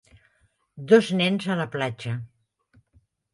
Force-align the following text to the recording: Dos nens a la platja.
Dos 0.91 1.09
nens 1.19 1.45
a 1.51 1.59
la 1.61 1.67
platja. 1.77 2.15